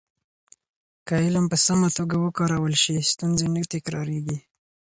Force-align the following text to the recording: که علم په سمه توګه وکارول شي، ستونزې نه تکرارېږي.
که 1.07 1.13
علم 1.25 1.45
په 1.51 1.57
سمه 1.65 1.87
توګه 1.97 2.15
وکارول 2.25 2.73
شي، 2.83 2.95
ستونزې 3.11 3.47
نه 3.55 3.61
تکرارېږي. 3.73 4.37